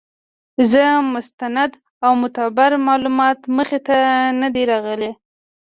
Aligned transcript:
څۀ 0.69 0.85
مستند 1.13 1.71
او 2.03 2.11
معتبر 2.21 2.71
معلومات 2.87 3.39
مخې 3.57 3.79
ته 3.87 3.97
نۀ 4.39 4.47
دي 4.55 4.63
راغلي 4.71 5.11